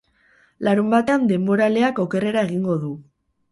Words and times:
Larunbatean 0.67 1.29
denboraleak 1.33 2.03
okerrera 2.07 2.47
egingo 2.51 2.81
du. 2.89 2.93